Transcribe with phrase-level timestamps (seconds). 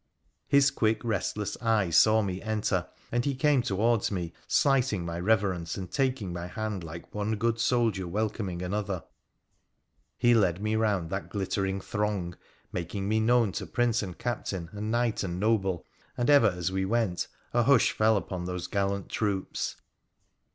[0.47, 5.77] His quick, restless eye saw me enter, and he came towards me, slighting my reverence,
[5.77, 9.03] and taking my hand like one good soldier welcoming another.
[10.17, 12.35] He led me round that glittering throng,
[12.71, 15.85] making me known to PHRA THE PHCENICIAN \%% prince and captain, and knight and noble,
[16.17, 19.75] and ever as we went a hush fell upon those gallant groups.